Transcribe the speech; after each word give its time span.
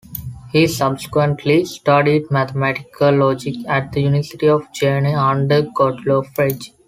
He 0.51 0.65
subsequently 0.65 1.63
studied 1.65 2.31
mathematical 2.31 3.11
logic 3.11 3.53
at 3.67 3.91
the 3.91 4.01
University 4.01 4.49
of 4.49 4.65
Jena 4.73 5.11
under 5.11 5.61
Gottlob 5.61 6.25
Frege. 6.33 6.71